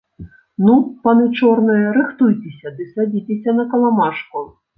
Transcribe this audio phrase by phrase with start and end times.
[0.67, 0.73] Ну,
[1.07, 4.45] паны чорныя, рыхтуйцеся ды садзіцеся на каламажку.